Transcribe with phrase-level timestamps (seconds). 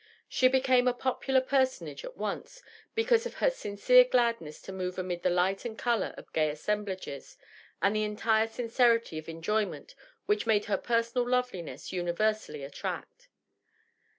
[0.27, 2.63] She became a popular personage at once,
[2.95, 7.37] because of her sincere gladness to move amid the light and color of gay assemblages
[7.83, 9.93] and the entire sincerity of enjoyment
[10.25, 13.27] which made her personal loveliness universally attract.